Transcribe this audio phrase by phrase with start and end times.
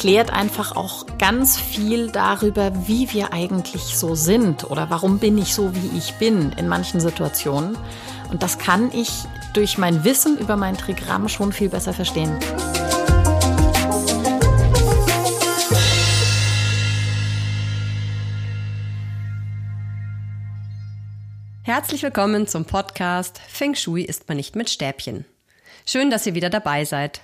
[0.00, 5.54] Erklärt einfach auch ganz viel darüber, wie wir eigentlich so sind oder warum bin ich
[5.54, 7.76] so, wie ich bin in manchen Situationen.
[8.30, 9.10] Und das kann ich
[9.52, 12.34] durch mein Wissen über mein Trigramm schon viel besser verstehen.
[21.62, 25.26] Herzlich willkommen zum Podcast Feng Shui ist man nicht mit Stäbchen.
[25.84, 27.20] Schön, dass ihr wieder dabei seid.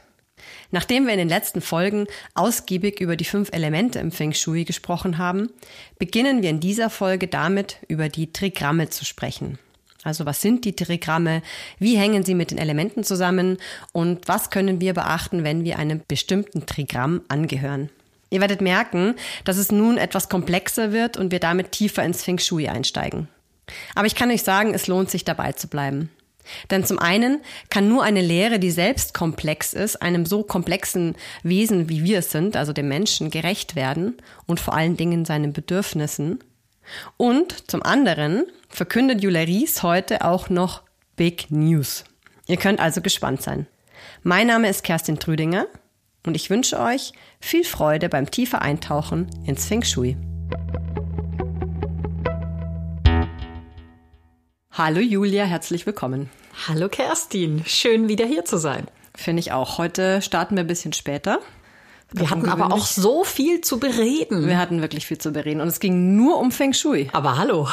[0.70, 5.18] Nachdem wir in den letzten Folgen ausgiebig über die fünf Elemente im Feng Shui gesprochen
[5.18, 5.50] haben,
[5.98, 9.58] beginnen wir in dieser Folge damit, über die Trigramme zu sprechen.
[10.02, 11.42] Also was sind die Trigramme?
[11.80, 13.58] Wie hängen sie mit den Elementen zusammen?
[13.92, 17.90] Und was können wir beachten, wenn wir einem bestimmten Trigramm angehören?
[18.30, 19.14] Ihr werdet merken,
[19.44, 23.28] dass es nun etwas komplexer wird und wir damit tiefer ins Feng Shui einsteigen.
[23.94, 26.10] Aber ich kann euch sagen, es lohnt sich dabei zu bleiben.
[26.70, 31.88] Denn zum einen kann nur eine Lehre, die selbst komplex ist, einem so komplexen Wesen
[31.88, 34.16] wie wir es sind, also dem Menschen, gerecht werden
[34.46, 36.40] und vor allen Dingen seinen Bedürfnissen.
[37.16, 40.82] Und zum anderen verkündet Julia Ries heute auch noch
[41.16, 42.04] Big News.
[42.46, 43.66] Ihr könnt also gespannt sein.
[44.22, 45.66] Mein Name ist Kerstin Trüdinger
[46.24, 50.16] und ich wünsche euch viel Freude beim tiefer Eintauchen ins Feng Shui.
[54.78, 56.28] Hallo Julia, herzlich willkommen.
[56.68, 58.88] Hallo Kerstin, schön wieder hier zu sein.
[59.14, 59.78] Finde ich auch.
[59.78, 61.38] Heute starten wir ein bisschen später.
[62.12, 64.46] Wir hatten aber auch so viel zu bereden.
[64.46, 67.08] Wir hatten wirklich viel zu bereden und es ging nur um Feng Shui.
[67.14, 67.70] Aber hallo.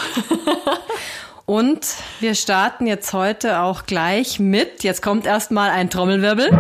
[1.45, 1.85] und
[2.21, 6.51] wir starten jetzt heute auch gleich mit, jetzt kommt erstmal ein Trommelwirbel.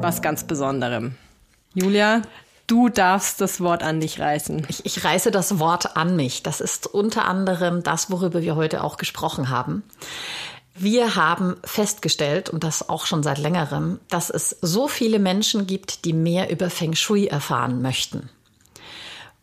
[0.00, 1.16] Was ganz Besonderem.
[1.74, 2.22] Julia,
[2.66, 4.66] Du darfst das Wort an dich reißen.
[4.68, 6.42] Ich, ich reiße das Wort an mich.
[6.42, 9.84] Das ist unter anderem das, worüber wir heute auch gesprochen haben.
[10.74, 16.04] Wir haben festgestellt, und das auch schon seit längerem, dass es so viele Menschen gibt,
[16.04, 18.28] die mehr über Feng Shui erfahren möchten.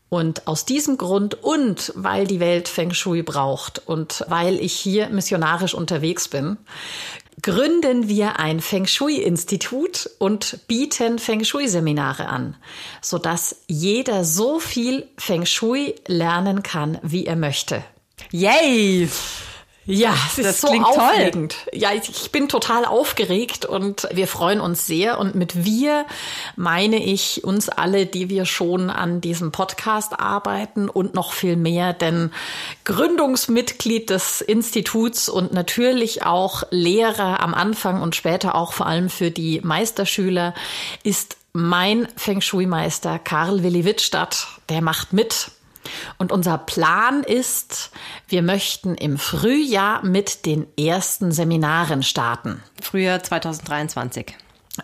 [0.10, 5.10] Und aus diesem Grund und weil die Welt Feng Shui braucht und weil ich hier
[5.10, 6.58] missionarisch unterwegs bin,
[7.44, 12.56] gründen wir ein Feng Shui-Institut und bieten Feng Shui-Seminare an,
[13.02, 17.84] sodass jeder so viel Feng Shui lernen kann, wie er möchte.
[18.32, 19.08] Yay!
[19.86, 21.56] Ja, es ist das so aufregend.
[21.66, 21.80] Toll.
[21.80, 25.20] Ja, ich bin total aufgeregt und wir freuen uns sehr.
[25.20, 26.06] Und mit wir
[26.56, 31.94] meine ich uns alle, die wir schon an diesem Podcast arbeiten und noch viel mehr,
[31.94, 32.32] denn
[32.86, 39.32] Gründungsmitglied des Instituts und natürlich auch Lehrer am Anfang und später auch vor allem für
[39.32, 40.54] die Meisterschüler
[41.04, 44.48] ist mein Feng Shui-Meister Karl Willi Wittstadt.
[44.70, 45.52] Der macht mit
[46.18, 47.92] und unser Plan ist,
[48.28, 52.62] wir möchten im Frühjahr mit den ersten Seminaren starten.
[52.82, 54.36] Frühjahr 2023.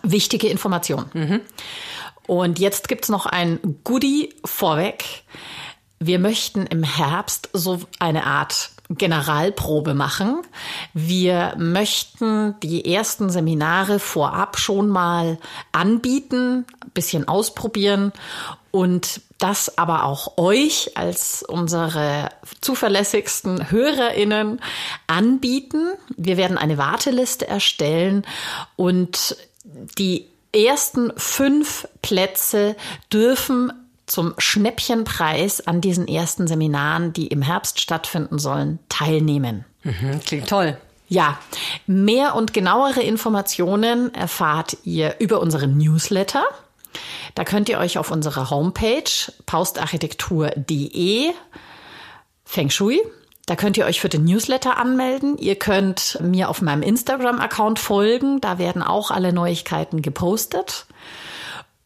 [0.02, 1.06] Wichtige Information.
[1.12, 1.40] Mhm.
[2.26, 5.24] Und jetzt gibt's noch ein Goodie vorweg.
[5.98, 10.42] Wir möchten im Herbst so eine Art Generalprobe machen.
[10.94, 15.38] Wir möchten die ersten Seminare vorab schon mal
[15.72, 18.12] anbieten, bisschen ausprobieren
[18.70, 22.28] und das aber auch euch als unsere
[22.60, 24.60] zuverlässigsten Hörerinnen
[25.06, 25.90] anbieten.
[26.16, 28.24] Wir werden eine Warteliste erstellen
[28.76, 29.36] und
[29.98, 32.76] die ersten fünf Plätze
[33.12, 33.72] dürfen
[34.06, 39.64] zum Schnäppchenpreis an diesen ersten Seminaren, die im Herbst stattfinden sollen, teilnehmen.
[39.84, 40.76] Mhm, klingt toll.
[41.08, 41.38] Ja,
[41.86, 46.44] mehr und genauere Informationen erfahrt ihr über unseren Newsletter.
[47.34, 51.32] Da könnt ihr euch auf unserer Homepage paustarchitektur.de
[52.44, 53.00] Feng Shui
[53.50, 55.36] da könnt ihr euch für den Newsletter anmelden.
[55.36, 58.40] Ihr könnt mir auf meinem Instagram-Account folgen.
[58.40, 60.86] Da werden auch alle Neuigkeiten gepostet.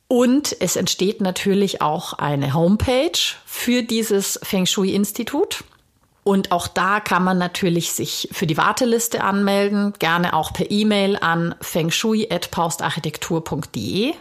[0.06, 5.64] Und es entsteht natürlich auch eine Homepage für dieses Feng Shui-Institut.
[6.22, 11.16] Und auch da kann man natürlich sich für die Warteliste anmelden, gerne auch per E-Mail
[11.16, 14.12] an fengshui.paustarchitektur.de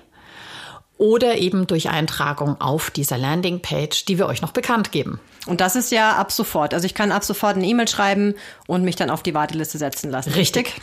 [1.04, 5.20] oder eben durch Eintragung auf dieser Landingpage, die wir euch noch bekannt geben.
[5.46, 6.74] Und das ist ja ab sofort.
[6.74, 8.36] Also ich kann ab sofort eine E-Mail schreiben
[8.68, 10.32] und mich dann auf die Warteliste setzen lassen.
[10.32, 10.74] Richtig.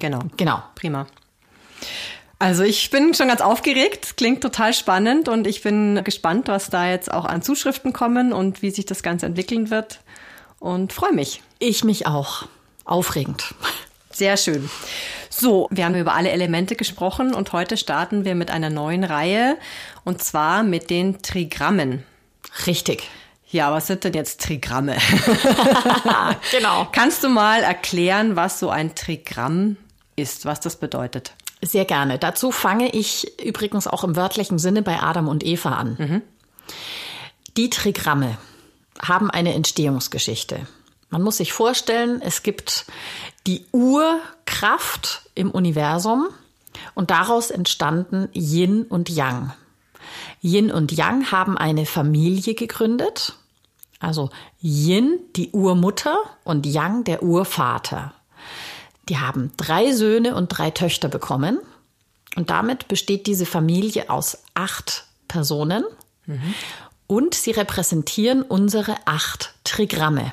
[0.00, 0.18] Genau.
[0.36, 0.60] Genau.
[0.74, 1.06] Prima.
[2.40, 6.90] Also ich bin schon ganz aufgeregt, klingt total spannend und ich bin gespannt, was da
[6.90, 10.00] jetzt auch an Zuschriften kommen und wie sich das Ganze entwickeln wird
[10.58, 11.42] und freue mich.
[11.60, 12.42] Ich mich auch.
[12.84, 13.54] Aufregend.
[14.10, 14.68] Sehr schön.
[15.32, 19.56] So, wir haben über alle Elemente gesprochen und heute starten wir mit einer neuen Reihe
[20.04, 22.02] und zwar mit den Trigrammen.
[22.66, 23.08] Richtig.
[23.48, 24.96] Ja, was sind denn jetzt Trigramme?
[26.50, 26.88] genau.
[26.92, 29.76] Kannst du mal erklären, was so ein Trigramm
[30.16, 31.32] ist, was das bedeutet.
[31.62, 32.18] Sehr gerne.
[32.18, 35.96] Dazu fange ich übrigens auch im wörtlichen Sinne bei Adam und Eva an.
[35.98, 36.22] Mhm.
[37.56, 38.38] Die Trigramme
[39.00, 40.66] haben eine Entstehungsgeschichte.
[41.10, 42.86] Man muss sich vorstellen, es gibt
[43.46, 46.28] die Urkraft im Universum
[46.94, 49.52] und daraus entstanden Yin und Yang.
[50.42, 53.34] Yin und Yang haben eine Familie gegründet.
[53.98, 54.30] Also
[54.62, 58.14] Yin, die Urmutter und Yang, der Urvater.
[59.08, 61.58] Die haben drei Söhne und drei Töchter bekommen.
[62.36, 65.84] Und damit besteht diese Familie aus acht Personen.
[66.26, 66.54] Mhm.
[67.06, 70.32] Und sie repräsentieren unsere acht Trigramme.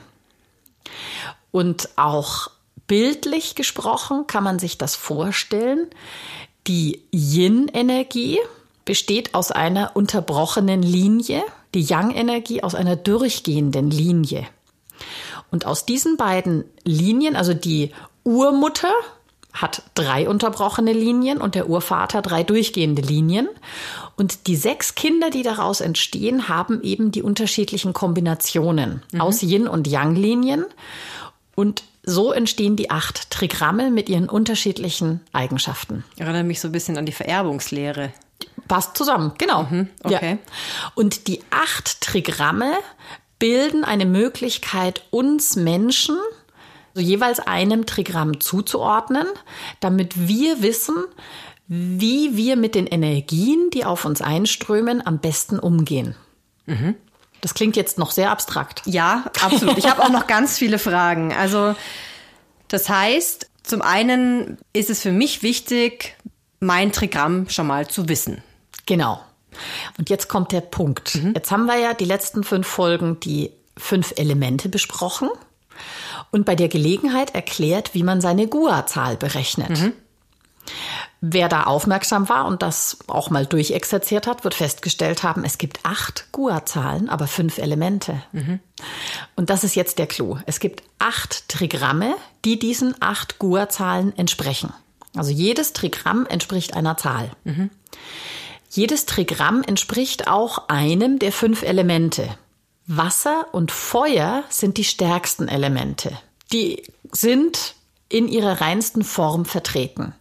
[1.51, 2.51] Und auch
[2.87, 5.87] bildlich gesprochen kann man sich das vorstellen.
[6.67, 8.39] Die Yin-Energie
[8.85, 11.43] besteht aus einer unterbrochenen Linie,
[11.73, 14.47] die Yang-Energie aus einer durchgehenden Linie.
[15.51, 17.91] Und aus diesen beiden Linien, also die
[18.23, 18.91] Urmutter
[19.53, 23.47] hat drei unterbrochene Linien und der Urvater drei durchgehende Linien.
[24.15, 29.21] Und die sechs Kinder, die daraus entstehen, haben eben die unterschiedlichen Kombinationen mhm.
[29.21, 30.65] aus Yin- und Yang-Linien.
[31.55, 36.05] Und so entstehen die acht Trigramme mit ihren unterschiedlichen Eigenschaften.
[36.15, 38.11] Erinnert mich so ein bisschen an die Vererbungslehre.
[38.67, 39.63] Passt zusammen, genau.
[39.63, 40.31] Mhm, okay.
[40.31, 40.37] Ja.
[40.95, 42.71] Und die acht Trigramme
[43.39, 46.17] bilden eine Möglichkeit, uns Menschen
[46.97, 49.27] also jeweils einem Trigramm zuzuordnen,
[49.79, 50.95] damit wir wissen,
[51.67, 56.15] wie wir mit den Energien, die auf uns einströmen, am besten umgehen.
[56.65, 56.95] Mhm.
[57.41, 58.81] Das klingt jetzt noch sehr abstrakt.
[58.85, 59.77] Ja, absolut.
[59.77, 61.33] Ich habe auch noch ganz viele Fragen.
[61.33, 61.75] Also
[62.67, 66.15] das heißt, zum einen ist es für mich wichtig,
[66.59, 68.41] mein Trigramm schon mal zu wissen.
[68.85, 69.21] Genau.
[69.97, 71.15] Und jetzt kommt der Punkt.
[71.15, 71.33] Mhm.
[71.35, 75.29] Jetzt haben wir ja die letzten fünf Folgen die fünf Elemente besprochen
[76.31, 79.69] und bei der Gelegenheit erklärt, wie man seine GUA-Zahl berechnet.
[79.69, 79.93] Mhm.
[81.19, 85.79] Wer da aufmerksam war und das auch mal durchexerziert hat, wird festgestellt haben, es gibt
[85.83, 88.21] acht GUA-Zahlen, aber fünf Elemente.
[88.33, 88.59] Mhm.
[89.35, 90.37] Und das ist jetzt der Clou.
[90.45, 92.15] Es gibt acht Trigramme,
[92.45, 94.73] die diesen acht GUA-Zahlen entsprechen.
[95.15, 97.31] Also jedes Trigramm entspricht einer Zahl.
[97.43, 97.71] Mhm.
[98.69, 102.29] Jedes Trigramm entspricht auch einem der fünf Elemente.
[102.85, 106.17] Wasser und Feuer sind die stärksten Elemente.
[106.53, 107.75] Die sind
[108.09, 110.13] in ihrer reinsten Form vertreten.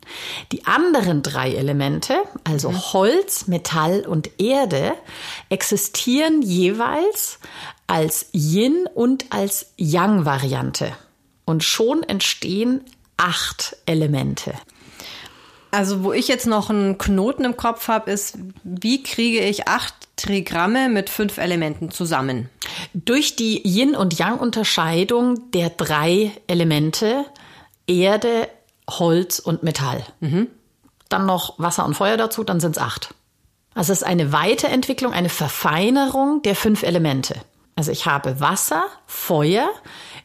[0.52, 2.92] Die anderen drei Elemente, also mhm.
[2.92, 4.94] Holz, Metall und Erde,
[5.48, 7.38] existieren jeweils
[7.86, 10.92] als Yin und als Yang-Variante.
[11.44, 12.80] Und schon entstehen
[13.16, 14.52] acht Elemente.
[15.70, 19.94] Also wo ich jetzt noch einen Knoten im Kopf habe, ist, wie kriege ich acht
[20.16, 22.48] Trigramme mit fünf Elementen zusammen?
[22.94, 27.26] Durch die Yin- und Yang-Unterscheidung der drei Elemente
[27.86, 28.48] Erde,
[28.88, 30.04] Holz und Metall.
[30.20, 30.48] Mhm.
[31.08, 33.14] Dann noch Wasser und Feuer dazu, dann sind es acht.
[33.74, 37.34] Also es ist eine Weiterentwicklung, eine Verfeinerung der fünf Elemente.
[37.76, 39.68] Also ich habe Wasser, Feuer,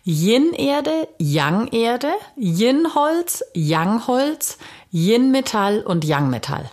[0.05, 4.57] Yin-Erde, Yang-Erde, Yin-Holz, Yang-Holz,
[4.91, 6.69] Yin-Metall und Yang-Metall.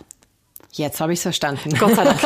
[0.71, 1.75] Jetzt habe ich es verstanden.
[1.77, 2.21] Gott sei Dank.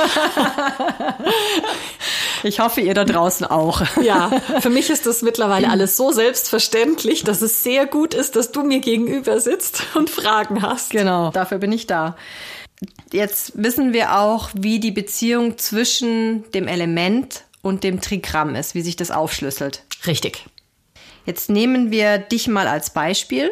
[2.43, 3.81] ich hoffe, ihr da draußen auch.
[4.01, 8.51] ja, für mich ist das mittlerweile alles so selbstverständlich, dass es sehr gut ist, dass
[8.51, 10.91] du mir gegenüber sitzt und Fragen hast.
[10.91, 12.15] Genau, dafür bin ich da.
[13.12, 18.81] Jetzt wissen wir auch, wie die Beziehung zwischen dem Element und dem Trigramm ist, wie
[18.81, 19.83] sich das aufschlüsselt.
[20.05, 20.45] Richtig.
[21.25, 23.51] Jetzt nehmen wir dich mal als Beispiel.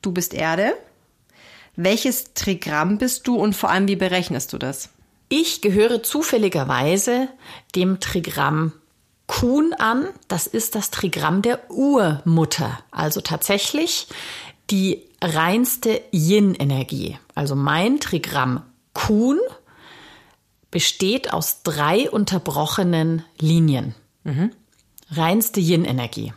[0.00, 0.74] Du bist Erde.
[1.76, 4.90] Welches Trigramm bist du und vor allem, wie berechnest du das?
[5.32, 7.28] Ich gehöre zufälligerweise
[7.76, 8.72] dem Trigramm
[9.28, 10.08] Kuhn an.
[10.26, 12.80] Das ist das Trigramm der Urmutter.
[12.90, 14.08] Also tatsächlich
[14.70, 17.16] die reinste Yin-Energie.
[17.36, 19.38] Also mein Trigramm Kuhn
[20.72, 23.94] besteht aus drei unterbrochenen Linien.
[24.24, 24.50] Mhm.
[25.12, 26.32] Reinste Yin-Energie.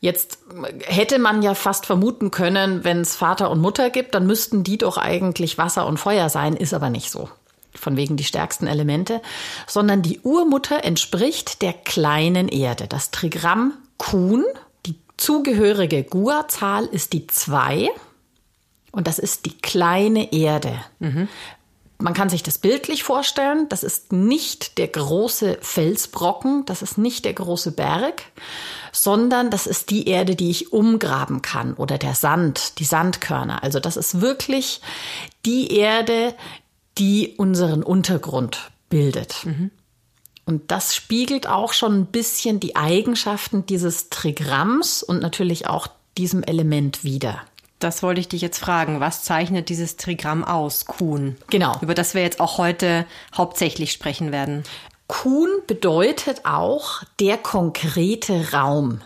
[0.00, 0.38] Jetzt
[0.80, 4.78] hätte man ja fast vermuten können, wenn es Vater und Mutter gibt, dann müssten die
[4.78, 7.28] doch eigentlich Wasser und Feuer sein, ist aber nicht so.
[7.74, 9.20] Von wegen die stärksten Elemente,
[9.66, 12.86] sondern die Urmutter entspricht der kleinen Erde.
[12.86, 14.44] Das Trigramm Kuhn,
[14.86, 17.90] die zugehörige Gua-Zahl ist die 2
[18.92, 20.78] und das ist die kleine Erde.
[21.00, 21.28] Mhm.
[21.98, 23.68] Man kann sich das bildlich vorstellen.
[23.68, 28.24] Das ist nicht der große Felsbrocken, das ist nicht der große Berg,
[28.92, 33.62] sondern das ist die Erde, die ich umgraben kann oder der Sand, die Sandkörner.
[33.62, 34.80] Also das ist wirklich
[35.46, 36.34] die Erde,
[36.98, 39.44] die unseren Untergrund bildet.
[39.44, 39.70] Mhm.
[40.46, 46.42] Und das spiegelt auch schon ein bisschen die Eigenschaften dieses Trigramms und natürlich auch diesem
[46.42, 47.40] Element wider.
[47.78, 49.00] Das wollte ich dich jetzt fragen.
[49.00, 51.36] Was zeichnet dieses Trigramm aus, Kuhn?
[51.50, 51.76] Genau.
[51.80, 54.62] Über das wir jetzt auch heute hauptsächlich sprechen werden.
[55.06, 59.00] Kuhn bedeutet auch der konkrete Raum.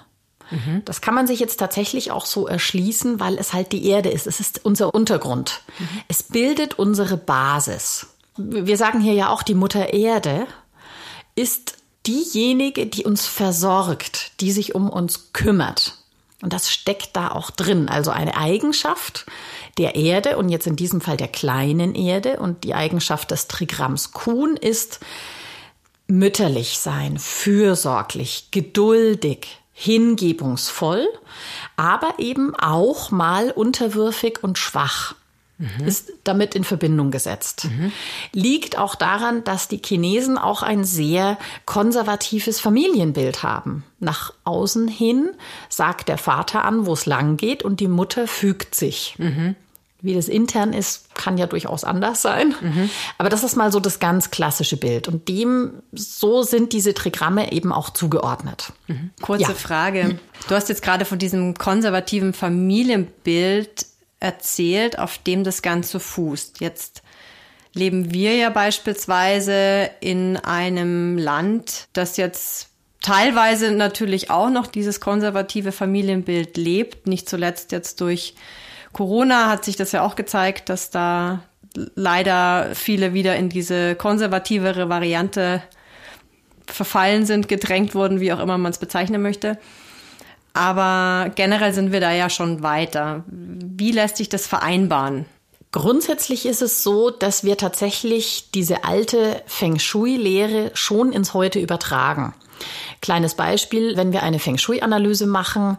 [0.51, 0.83] Mhm.
[0.85, 4.27] Das kann man sich jetzt tatsächlich auch so erschließen, weil es halt die Erde ist.
[4.27, 5.63] Es ist unser Untergrund.
[5.79, 5.89] Mhm.
[6.09, 8.07] Es bildet unsere Basis.
[8.37, 10.47] Wir sagen hier ja auch, die Mutter Erde
[11.35, 11.75] ist
[12.07, 15.99] diejenige, die uns versorgt, die sich um uns kümmert.
[16.41, 17.89] Und das steckt da auch drin.
[17.89, 19.27] Also eine Eigenschaft
[19.77, 24.13] der Erde und jetzt in diesem Fall der kleinen Erde und die Eigenschaft des Trigramms
[24.13, 25.01] Kuhn ist
[26.07, 31.07] mütterlich sein, fürsorglich, geduldig, hingebungsvoll,
[31.77, 35.15] aber eben auch mal unterwürfig und schwach
[35.59, 35.87] mhm.
[35.87, 37.67] ist damit in Verbindung gesetzt.
[37.67, 37.93] Mhm.
[38.33, 43.85] Liegt auch daran, dass die Chinesen auch ein sehr konservatives Familienbild haben.
[44.01, 45.31] Nach außen hin
[45.69, 49.15] sagt der Vater an, wo es lang geht und die Mutter fügt sich.
[49.19, 49.55] Mhm.
[50.01, 52.55] Wie das intern ist, kann ja durchaus anders sein.
[52.61, 52.89] Mhm.
[53.19, 55.09] Aber das ist mal so das ganz klassische Bild.
[55.09, 58.73] Und dem, so sind diese Trigramme eben auch zugeordnet.
[58.87, 59.11] Mhm.
[59.21, 59.55] Kurze ja.
[59.55, 60.21] Frage.
[60.49, 63.87] Du hast jetzt gerade von diesem konservativen Familienbild
[64.21, 66.61] erzählt, auf dem das Ganze fußt.
[66.61, 67.03] Jetzt
[67.75, 72.69] leben wir ja beispielsweise in einem Land, das jetzt
[73.01, 78.35] teilweise natürlich auch noch dieses konservative Familienbild lebt, nicht zuletzt jetzt durch
[78.99, 81.45] Corona hat sich das ja auch gezeigt, dass da
[81.95, 85.63] leider viele wieder in diese konservativere Variante
[86.67, 89.57] verfallen sind, gedrängt wurden, wie auch immer man es bezeichnen möchte.
[90.53, 93.23] Aber generell sind wir da ja schon weiter.
[93.29, 95.27] Wie lässt sich das vereinbaren?
[95.71, 102.35] Grundsätzlich ist es so, dass wir tatsächlich diese alte Feng Shui-Lehre schon ins Heute übertragen.
[103.01, 105.77] Kleines Beispiel, wenn wir eine Feng Shui-Analyse machen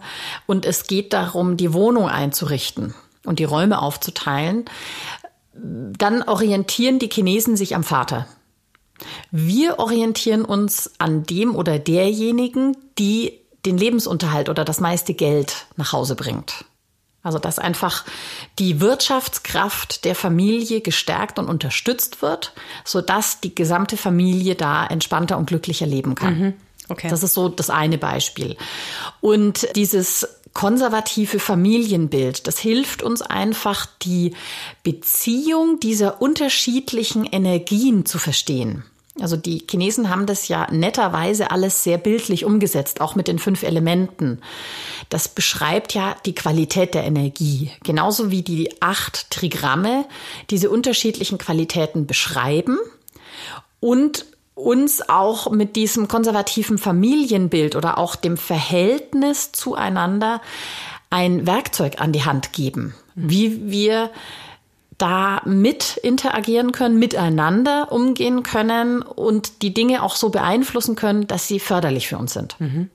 [0.47, 2.95] und es geht darum, die Wohnung einzurichten
[3.25, 4.65] und die Räume aufzuteilen,
[5.53, 8.27] dann orientieren die Chinesen sich am Vater.
[9.31, 15.93] Wir orientieren uns an dem oder derjenigen, die den Lebensunterhalt oder das meiste Geld nach
[15.93, 16.65] Hause bringt.
[17.21, 18.05] Also dass einfach
[18.59, 22.53] die Wirtschaftskraft der Familie gestärkt und unterstützt wird,
[22.85, 26.39] sodass die gesamte Familie da entspannter und glücklicher leben kann.
[26.39, 26.53] Mhm.
[26.88, 27.09] Okay.
[27.09, 28.55] Das ist so das eine Beispiel.
[29.21, 34.34] Und dieses konservative Familienbild, das hilft uns einfach, die
[34.84, 38.84] Beziehung dieser unterschiedlichen Energien zu verstehen.
[39.22, 43.63] Also die Chinesen haben das ja netterweise alles sehr bildlich umgesetzt, auch mit den fünf
[43.63, 44.39] Elementen.
[45.10, 50.06] Das beschreibt ja die Qualität der Energie, genauso wie die acht Trigramme
[50.50, 52.77] diese unterschiedlichen Qualitäten beschreiben
[53.79, 54.25] und
[54.60, 60.42] uns auch mit diesem konservativen Familienbild oder auch dem Verhältnis zueinander
[61.10, 64.12] ein Werkzeug an die Hand geben, wie wir
[65.00, 71.48] da mit interagieren können, miteinander umgehen können und die Dinge auch so beeinflussen können, dass
[71.48, 72.60] sie förderlich für uns sind.
[72.60, 72.89] Mhm.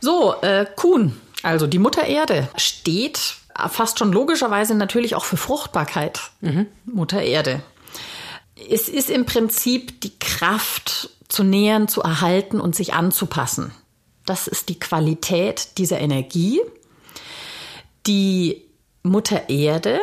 [0.00, 3.34] So, äh, Kuhn, also die Mutter Erde, steht
[3.68, 6.20] fast schon logischerweise natürlich auch für Fruchtbarkeit.
[6.40, 6.66] Mhm.
[6.84, 7.62] Mutter Erde.
[8.70, 13.72] Es ist im Prinzip die Kraft zu nähern, zu erhalten und sich anzupassen.
[14.24, 16.60] Das ist die Qualität dieser Energie.
[18.06, 18.64] Die
[19.02, 20.00] Mutter Erde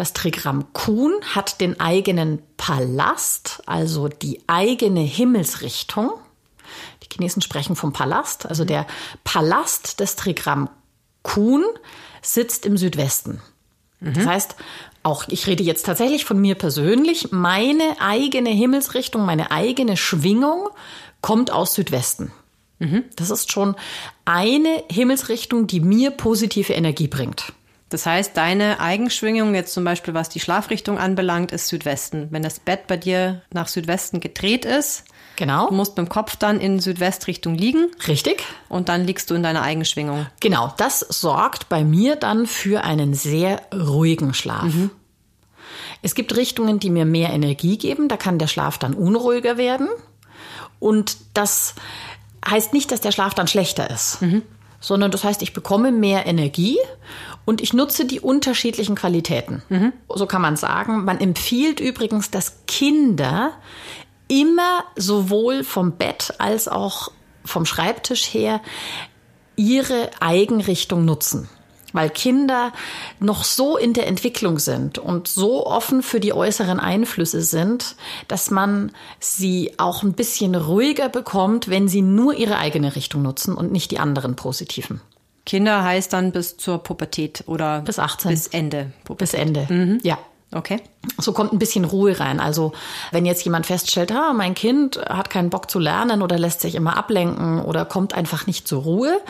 [0.00, 6.12] das Trigramm Kuhn hat den eigenen Palast, also die eigene Himmelsrichtung.
[7.02, 8.46] Die Chinesen sprechen vom Palast.
[8.46, 8.86] Also der
[9.24, 10.70] Palast des Trigramm
[11.22, 11.66] Kuhn
[12.22, 13.42] sitzt im Südwesten.
[14.00, 14.14] Mhm.
[14.14, 14.56] Das heißt,
[15.02, 20.68] auch ich rede jetzt tatsächlich von mir persönlich, meine eigene Himmelsrichtung, meine eigene Schwingung
[21.20, 22.32] kommt aus Südwesten.
[22.78, 23.04] Mhm.
[23.16, 23.76] Das ist schon
[24.24, 27.52] eine Himmelsrichtung, die mir positive Energie bringt.
[27.90, 32.28] Das heißt, deine Eigenschwingung, jetzt zum Beispiel was die Schlafrichtung anbelangt, ist Südwesten.
[32.30, 35.04] Wenn das Bett bei dir nach Südwesten gedreht ist,
[35.36, 35.68] Genau.
[35.68, 37.90] Du musst mit dem Kopf dann in Südwestrichtung liegen.
[38.06, 38.44] Richtig.
[38.68, 40.26] Und dann liegst du in deiner Eigenschwingung.
[40.40, 44.64] Genau, das sorgt bei mir dann für einen sehr ruhigen Schlaf.
[44.64, 44.90] Mhm.
[46.02, 49.88] Es gibt Richtungen, die mir mehr Energie geben, da kann der Schlaf dann unruhiger werden.
[50.78, 51.74] Und das
[52.48, 54.42] heißt nicht, dass der Schlaf dann schlechter ist, mhm.
[54.80, 56.78] sondern das heißt, ich bekomme mehr Energie
[57.44, 59.62] und ich nutze die unterschiedlichen Qualitäten.
[59.68, 59.92] Mhm.
[60.08, 61.04] So kann man sagen.
[61.04, 63.52] Man empfiehlt übrigens, dass Kinder
[64.30, 67.10] immer sowohl vom Bett als auch
[67.44, 68.60] vom Schreibtisch her
[69.56, 71.48] ihre Eigenrichtung nutzen.
[71.92, 72.72] Weil Kinder
[73.18, 77.96] noch so in der Entwicklung sind und so offen für die äußeren Einflüsse sind,
[78.28, 83.56] dass man sie auch ein bisschen ruhiger bekommt, wenn sie nur ihre eigene Richtung nutzen
[83.56, 85.00] und nicht die anderen positiven.
[85.44, 88.30] Kinder heißt dann bis zur Pubertät oder bis 18.
[88.30, 88.92] Bis Ende.
[89.02, 89.18] Pubertät.
[89.18, 89.98] Bis Ende, mhm.
[90.04, 90.16] ja.
[90.52, 90.80] Okay.
[91.18, 92.40] So kommt ein bisschen Ruhe rein.
[92.40, 92.72] Also
[93.12, 96.74] wenn jetzt jemand feststellt, ah, mein Kind hat keinen Bock zu lernen oder lässt sich
[96.74, 99.20] immer ablenken oder kommt einfach nicht zur Ruhe,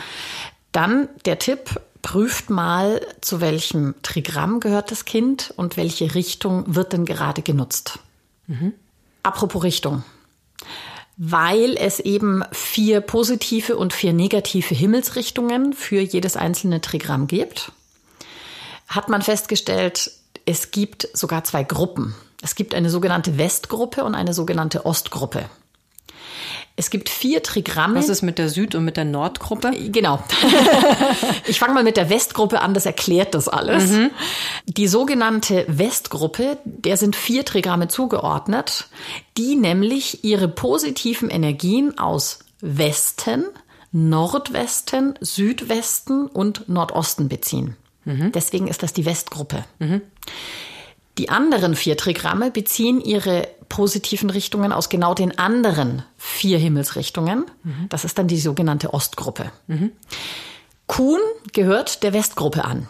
[0.71, 6.93] dann der Tipp, prüft mal, zu welchem Trigramm gehört das Kind und welche Richtung wird
[6.93, 7.99] denn gerade genutzt.
[8.47, 8.73] Mhm.
[9.21, 10.03] Apropos Richtung.
[11.17, 17.71] Weil es eben vier positive und vier negative Himmelsrichtungen für jedes einzelne Trigramm gibt,
[18.87, 20.11] hat man festgestellt,
[20.45, 22.15] es gibt sogar zwei Gruppen.
[22.41, 25.45] Es gibt eine sogenannte Westgruppe und eine sogenannte Ostgruppe.
[26.75, 27.95] Es gibt vier Trigramme.
[27.95, 29.71] Was ist mit der Süd- und mit der Nordgruppe?
[29.89, 30.23] Genau.
[31.45, 33.91] ich fange mal mit der Westgruppe an, das erklärt das alles.
[33.91, 34.09] Mhm.
[34.65, 38.87] Die sogenannte Westgruppe, der sind vier Trigramme zugeordnet,
[39.37, 43.45] die nämlich ihre positiven Energien aus Westen,
[43.91, 47.75] Nordwesten, Südwesten und Nordosten beziehen.
[48.05, 48.31] Mhm.
[48.31, 49.63] Deswegen ist das die Westgruppe.
[49.79, 50.01] Mhm.
[51.17, 57.45] Die anderen vier Trigramme beziehen ihre positiven Richtungen aus genau den anderen vier Himmelsrichtungen.
[57.63, 57.87] Mhm.
[57.89, 59.51] Das ist dann die sogenannte Ostgruppe.
[59.67, 59.91] Mhm.
[60.87, 61.19] Kuhn
[61.53, 62.87] gehört der Westgruppe an.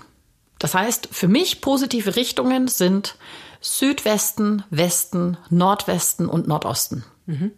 [0.60, 3.16] Das heißt, für mich positive Richtungen sind
[3.62, 7.04] Südwesten, Westen, Nordwesten und Nordosten.
[7.26, 7.52] Mhm.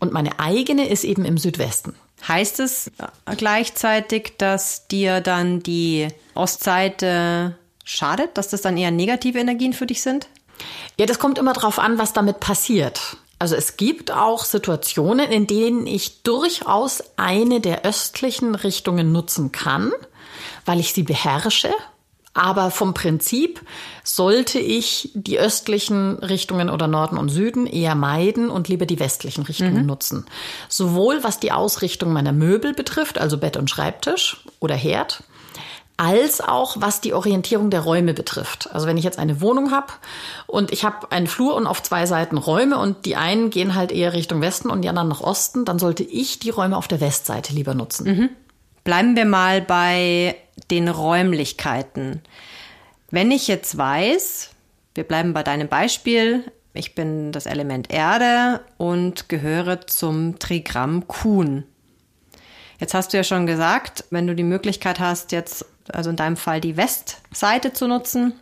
[0.00, 1.94] Und meine eigene ist eben im Südwesten.
[2.26, 2.90] Heißt es
[3.36, 10.02] gleichzeitig, dass dir dann die Ostseite schadet, dass das dann eher negative Energien für dich
[10.02, 10.28] sind?
[10.98, 13.16] Ja, das kommt immer darauf an, was damit passiert.
[13.38, 19.92] Also es gibt auch Situationen, in denen ich durchaus eine der östlichen Richtungen nutzen kann,
[20.64, 21.70] weil ich sie beherrsche.
[22.36, 23.62] Aber vom Prinzip
[24.04, 29.42] sollte ich die östlichen Richtungen oder Norden und Süden eher meiden und lieber die westlichen
[29.42, 29.86] Richtungen mhm.
[29.86, 30.26] nutzen.
[30.68, 35.22] Sowohl was die Ausrichtung meiner Möbel betrifft, also Bett und Schreibtisch oder Herd,
[35.96, 38.68] als auch was die Orientierung der Räume betrifft.
[38.70, 39.94] Also wenn ich jetzt eine Wohnung habe
[40.46, 43.92] und ich habe einen Flur und auf zwei Seiten Räume und die einen gehen halt
[43.92, 47.00] eher Richtung Westen und die anderen nach Osten, dann sollte ich die Räume auf der
[47.00, 48.06] Westseite lieber nutzen.
[48.06, 48.28] Mhm.
[48.84, 50.36] Bleiben wir mal bei
[50.70, 52.22] den Räumlichkeiten.
[53.10, 54.50] Wenn ich jetzt weiß,
[54.94, 61.64] wir bleiben bei deinem Beispiel, ich bin das Element Erde und gehöre zum Trigramm Kuhn.
[62.78, 66.36] Jetzt hast du ja schon gesagt, wenn du die Möglichkeit hast, jetzt also in deinem
[66.36, 68.34] Fall die Westseite zu nutzen.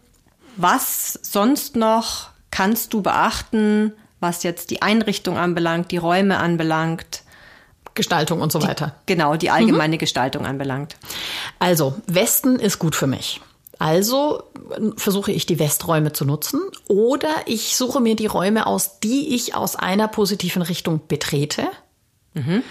[0.57, 7.23] Was sonst noch kannst du beachten, was jetzt die Einrichtung anbelangt, die Räume anbelangt?
[7.94, 8.94] Gestaltung und so die, weiter.
[9.07, 10.00] Genau, die allgemeine mhm.
[10.00, 10.96] Gestaltung anbelangt.
[11.59, 13.40] Also, Westen ist gut für mich.
[13.78, 14.44] Also
[14.96, 19.54] versuche ich die Westräume zu nutzen oder ich suche mir die Räume aus, die ich
[19.54, 21.66] aus einer positiven Richtung betrete.
[22.35, 22.62] Mhm.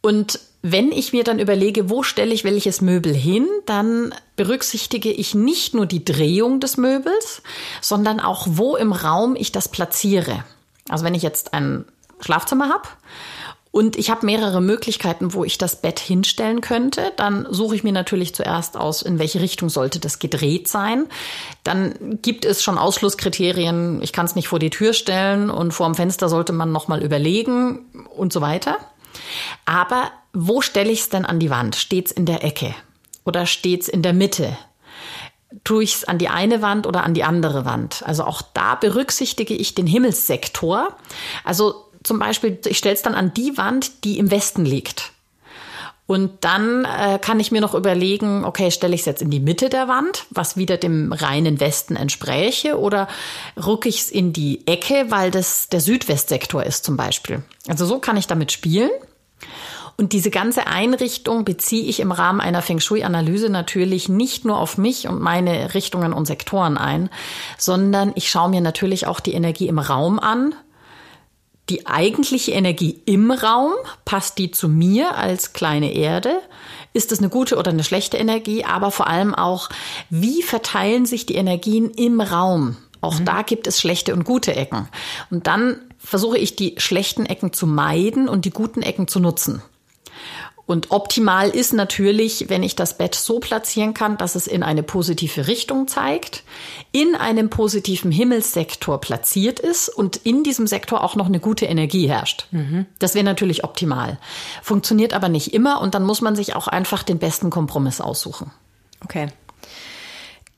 [0.00, 5.34] Und wenn ich mir dann überlege, wo stelle ich welches Möbel hin, dann berücksichtige ich
[5.34, 7.42] nicht nur die Drehung des Möbels,
[7.80, 10.44] sondern auch, wo im Raum ich das platziere.
[10.88, 11.84] Also wenn ich jetzt ein
[12.20, 12.88] Schlafzimmer habe
[13.70, 17.12] und ich habe mehrere Möglichkeiten, wo ich das Bett hinstellen könnte.
[17.16, 21.06] Dann suche ich mir natürlich zuerst aus, in welche Richtung sollte das gedreht sein.
[21.64, 24.02] Dann gibt es schon Ausschlusskriterien.
[24.02, 26.88] Ich kann es nicht vor die Tür stellen und vor dem Fenster sollte man noch
[26.88, 28.78] mal überlegen und so weiter.
[29.66, 31.76] Aber wo stelle ich es denn an die Wand?
[31.76, 32.74] Steht's in der Ecke
[33.24, 34.56] oder steht's in der Mitte?
[35.64, 38.02] Tue ich es an die eine Wand oder an die andere Wand?
[38.04, 40.96] Also auch da berücksichtige ich den Himmelssektor.
[41.42, 45.12] Also zum Beispiel, ich stelle es dann an die Wand, die im Westen liegt.
[46.06, 49.40] Und dann äh, kann ich mir noch überlegen, okay, stelle ich es jetzt in die
[49.40, 53.08] Mitte der Wand, was wieder dem reinen Westen entspräche, oder
[53.62, 57.42] rücke ich es in die Ecke, weil das der Südwestsektor ist zum Beispiel.
[57.68, 58.90] Also so kann ich damit spielen.
[59.98, 64.78] Und diese ganze Einrichtung beziehe ich im Rahmen einer Feng Shui-Analyse natürlich nicht nur auf
[64.78, 67.10] mich und meine Richtungen und Sektoren ein,
[67.58, 70.54] sondern ich schaue mir natürlich auch die Energie im Raum an.
[71.68, 73.72] Die eigentliche Energie im Raum,
[74.04, 76.40] passt die zu mir als kleine Erde?
[76.94, 78.64] Ist es eine gute oder eine schlechte Energie?
[78.64, 79.68] Aber vor allem auch,
[80.08, 82.76] wie verteilen sich die Energien im Raum?
[83.00, 83.24] Auch mhm.
[83.26, 84.88] da gibt es schlechte und gute Ecken.
[85.30, 89.62] Und dann versuche ich die schlechten Ecken zu meiden und die guten Ecken zu nutzen.
[90.68, 94.82] Und optimal ist natürlich, wenn ich das Bett so platzieren kann, dass es in eine
[94.82, 96.42] positive Richtung zeigt,
[96.92, 102.06] in einem positiven Himmelssektor platziert ist und in diesem Sektor auch noch eine gute Energie
[102.06, 102.48] herrscht.
[102.50, 102.84] Mhm.
[102.98, 104.18] Das wäre natürlich optimal.
[104.62, 108.50] Funktioniert aber nicht immer und dann muss man sich auch einfach den besten Kompromiss aussuchen.
[109.02, 109.28] Okay.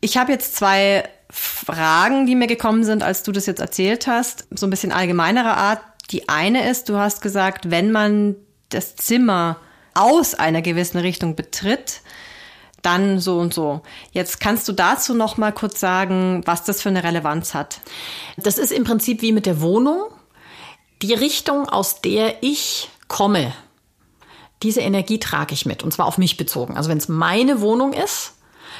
[0.01, 4.49] Ich habe jetzt zwei Fragen, die mir gekommen sind, als du das jetzt erzählt hast,
[4.51, 5.83] so ein bisschen allgemeinerer Art.
[6.11, 8.35] Die eine ist, du hast gesagt, wenn man
[8.71, 9.59] das Zimmer
[9.95, 12.01] aus einer gewissen Richtung betritt,
[12.83, 13.83] dann so und so.
[14.13, 17.81] Jetzt kannst du dazu noch mal kurz sagen, was das für eine Relevanz hat.
[18.37, 20.03] Das ist im Prinzip wie mit der Wohnung.
[21.03, 23.53] Die Richtung, aus der ich komme,
[24.63, 26.77] diese Energie trage ich mit und zwar auf mich bezogen.
[26.77, 28.35] Also wenn es meine Wohnung ist,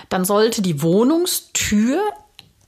[0.09, 2.03] dann sollte die Wohnungstür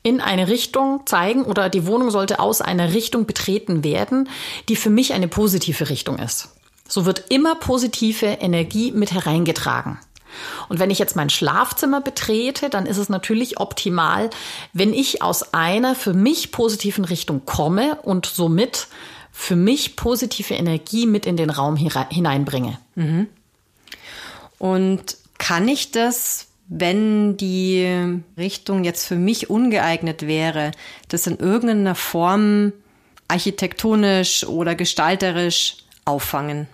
[0.03, 4.29] in eine Richtung zeigen oder die Wohnung sollte aus einer Richtung betreten werden,
[4.69, 6.52] die für mich eine positive Richtung ist.
[6.89, 9.99] So wird immer positive Energie mit hereingetragen.
[10.69, 14.31] Und wenn ich jetzt mein Schlafzimmer betrete, dann ist es natürlich optimal,
[14.73, 18.89] wenn ich aus einer für mich positiven Richtung komme und somit
[19.31, 22.79] für mich positive Energie mit in den Raum hineinbringe.
[22.95, 23.29] Mhm.
[24.59, 30.71] Und kann ich das, wenn die Richtung jetzt für mich ungeeignet wäre,
[31.09, 32.73] das in irgendeiner Form
[33.29, 36.69] architektonisch oder gestalterisch auffangen?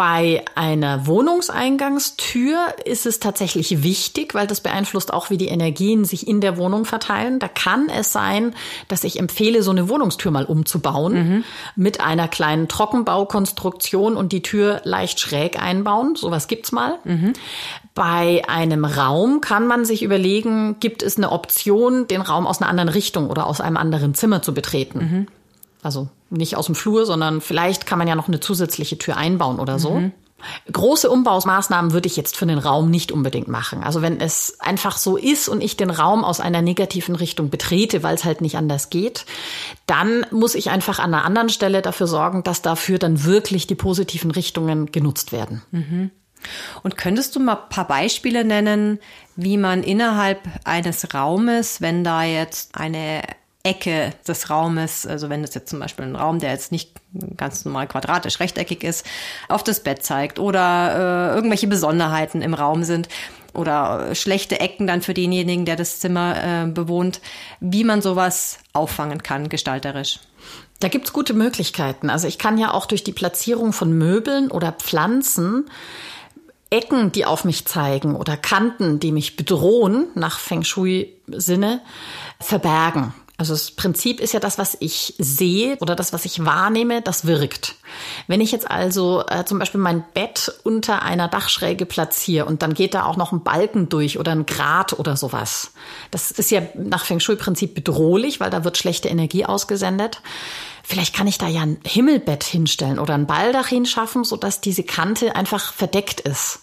[0.00, 6.26] Bei einer Wohnungseingangstür ist es tatsächlich wichtig, weil das beeinflusst auch, wie die Energien sich
[6.26, 7.38] in der Wohnung verteilen.
[7.38, 8.54] Da kann es sein,
[8.88, 11.44] dass ich empfehle, so eine Wohnungstür mal umzubauen mhm.
[11.76, 16.14] mit einer kleinen Trockenbaukonstruktion und die Tür leicht schräg einbauen.
[16.14, 16.98] Sowas gibt's mal.
[17.04, 17.34] Mhm.
[17.94, 22.70] Bei einem Raum kann man sich überlegen, gibt es eine Option, den Raum aus einer
[22.70, 24.98] anderen Richtung oder aus einem anderen Zimmer zu betreten.
[24.98, 25.26] Mhm.
[25.82, 29.58] Also nicht aus dem Flur, sondern vielleicht kann man ja noch eine zusätzliche Tür einbauen
[29.58, 29.92] oder so.
[29.92, 30.12] Mhm.
[30.72, 33.82] Große Umbausmaßnahmen würde ich jetzt für den Raum nicht unbedingt machen.
[33.82, 38.02] Also wenn es einfach so ist und ich den Raum aus einer negativen Richtung betrete,
[38.02, 39.26] weil es halt nicht anders geht,
[39.86, 43.74] dann muss ich einfach an einer anderen Stelle dafür sorgen, dass dafür dann wirklich die
[43.74, 45.62] positiven Richtungen genutzt werden.
[45.72, 46.10] Mhm.
[46.82, 48.98] Und könntest du mal ein paar Beispiele nennen,
[49.36, 53.22] wie man innerhalb eines Raumes, wenn da jetzt eine
[53.62, 56.92] Ecke des Raumes, also wenn es jetzt zum Beispiel ein Raum, der jetzt nicht
[57.36, 59.04] ganz normal quadratisch rechteckig ist,
[59.48, 63.08] auf das Bett zeigt oder äh, irgendwelche Besonderheiten im Raum sind
[63.52, 67.20] oder schlechte Ecken dann für denjenigen, der das Zimmer äh, bewohnt,
[67.60, 70.20] wie man sowas auffangen kann gestalterisch.
[70.78, 72.08] Da gibt's gute Möglichkeiten.
[72.08, 75.68] Also ich kann ja auch durch die Platzierung von Möbeln oder Pflanzen
[76.70, 81.82] Ecken, die auf mich zeigen oder Kanten, die mich bedrohen, nach Feng Shui-Sinne,
[82.38, 83.12] verbergen.
[83.40, 87.26] Also das Prinzip ist ja das, was ich sehe oder das, was ich wahrnehme, das
[87.26, 87.74] wirkt.
[88.26, 92.74] Wenn ich jetzt also äh, zum Beispiel mein Bett unter einer Dachschräge platziere und dann
[92.74, 95.72] geht da auch noch ein Balken durch oder ein Grat oder sowas,
[96.10, 100.20] das ist ja nach Feng Shui-Prinzip bedrohlich, weil da wird schlechte Energie ausgesendet.
[100.82, 105.34] Vielleicht kann ich da ja ein Himmelbett hinstellen oder ein Baldach hinschaffen, sodass diese Kante
[105.34, 106.60] einfach verdeckt ist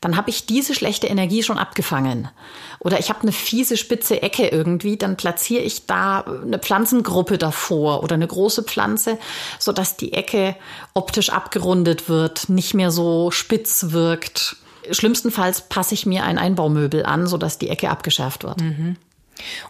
[0.00, 2.28] dann habe ich diese schlechte Energie schon abgefangen.
[2.78, 8.02] Oder ich habe eine fiese spitze Ecke irgendwie, dann platziere ich da eine Pflanzengruppe davor
[8.02, 9.18] oder eine große Pflanze,
[9.58, 10.56] so dass die Ecke
[10.94, 14.56] optisch abgerundet wird, nicht mehr so spitz wirkt.
[14.90, 18.60] Schlimmstenfalls passe ich mir ein Einbaumöbel an, so dass die Ecke abgeschärft wird.
[18.60, 18.96] Mhm.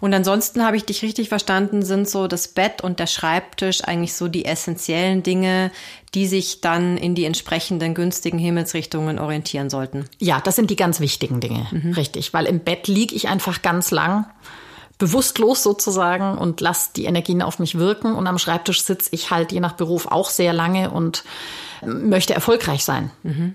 [0.00, 4.14] Und ansonsten habe ich dich richtig verstanden, sind so das Bett und der Schreibtisch eigentlich
[4.14, 5.70] so die essentiellen Dinge,
[6.14, 10.07] die sich dann in die entsprechenden günstigen Himmelsrichtungen orientieren sollten.
[10.18, 11.92] Ja, das sind die ganz wichtigen Dinge, mhm.
[11.92, 12.33] richtig.
[12.33, 14.26] Weil im Bett liege ich einfach ganz lang,
[14.98, 18.14] bewusstlos sozusagen und lasse die Energien auf mich wirken.
[18.14, 21.24] Und am Schreibtisch sitze ich halt je nach Beruf auch sehr lange und
[21.85, 23.11] möchte erfolgreich sein.
[23.22, 23.55] Mhm.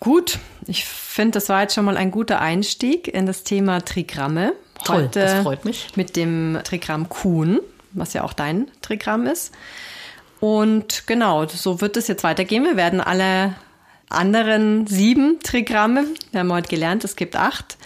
[0.00, 4.52] Gut, ich finde, das war jetzt schon mal ein guter Einstieg in das Thema Trigramme.
[4.84, 5.88] Toll, Heute das freut mich.
[5.96, 7.60] Mit dem Trigramm Kuhn,
[7.92, 9.52] was ja auch dein Trigramm ist.
[10.40, 12.64] Und genau, so wird es jetzt weitergehen.
[12.64, 13.54] Wir werden alle
[14.08, 17.76] anderen sieben Trigramme, wir haben heute gelernt, es gibt acht,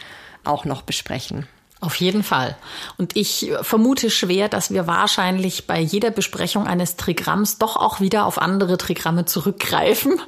[0.44, 1.46] auch noch besprechen.
[1.82, 2.56] Auf jeden Fall.
[2.98, 8.26] Und ich vermute schwer, dass wir wahrscheinlich bei jeder Besprechung eines Trigramms doch auch wieder
[8.26, 10.20] auf andere Trigramme zurückgreifen,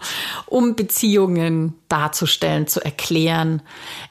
[0.47, 3.61] um Beziehungen darzustellen, zu erklären.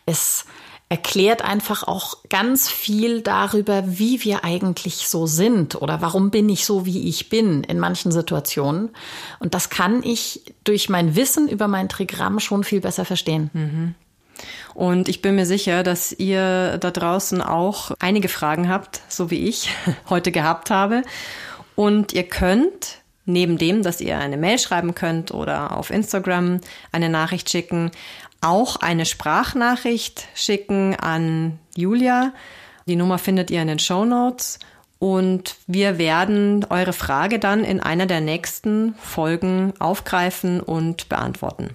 [0.06, 0.46] Es
[0.92, 6.66] erklärt einfach auch ganz viel darüber, wie wir eigentlich so sind oder warum bin ich
[6.66, 8.90] so, wie ich bin in manchen Situationen.
[9.40, 13.50] Und das kann ich durch mein Wissen über mein Trigramm schon viel besser verstehen.
[13.54, 13.96] Mhm.
[14.74, 19.48] Und ich bin mir sicher, dass ihr da draußen auch einige Fragen habt, so wie
[19.48, 19.70] ich
[20.10, 21.04] heute gehabt habe.
[21.76, 27.10] Und ihr könnt neben dem, dass ihr eine Mail schreiben könnt oder auf Instagram eine
[27.10, 27.92] Nachricht schicken,
[28.42, 32.34] auch eine Sprachnachricht schicken an Julia.
[32.88, 34.60] Die Nummer findet ihr in den Show Notes.
[34.98, 41.72] Und wir werden eure Frage dann in einer der nächsten Folgen aufgreifen und beantworten.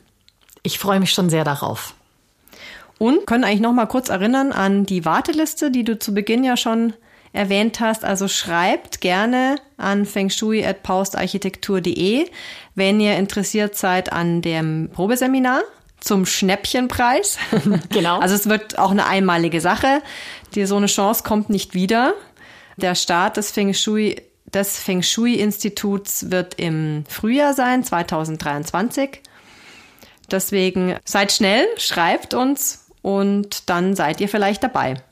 [0.62, 1.94] Ich freue mich schon sehr darauf.
[2.98, 6.56] Und können eigentlich noch mal kurz erinnern an die Warteliste, die du zu Beginn ja
[6.56, 6.92] schon
[7.36, 8.04] erwähnt hast.
[8.04, 12.26] Also schreibt gerne an fengshui@paustarchitektur.de,
[12.74, 15.62] wenn ihr interessiert seid an dem Probeseminar
[16.00, 17.38] zum Schnäppchenpreis.
[17.90, 18.18] Genau.
[18.20, 20.02] Also es wird auch eine einmalige Sache.
[20.54, 22.14] Die so eine Chance kommt nicht wieder.
[22.76, 24.22] Der Start des Feng Shui
[24.52, 29.20] des Feng Shui-Instituts wird im Frühjahr sein, 2023.
[30.30, 35.02] Deswegen seid schnell, schreibt uns und dann seid ihr vielleicht dabei.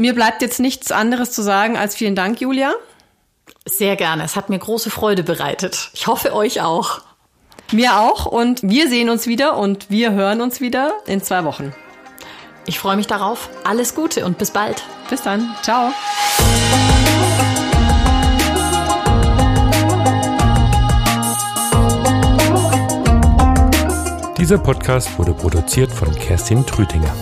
[0.00, 2.72] Mir bleibt jetzt nichts anderes zu sagen als vielen Dank, Julia.
[3.66, 4.24] Sehr gerne.
[4.24, 5.90] Es hat mir große Freude bereitet.
[5.92, 7.02] Ich hoffe euch auch.
[7.70, 11.74] Mir auch und wir sehen uns wieder und wir hören uns wieder in zwei Wochen.
[12.64, 13.50] Ich freue mich darauf.
[13.62, 14.82] Alles Gute und bis bald.
[15.10, 15.54] Bis dann.
[15.60, 15.92] Ciao.
[24.38, 27.14] Dieser Podcast wurde produziert von Kerstin Trütinger.